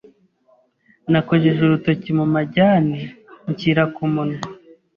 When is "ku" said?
3.95-4.03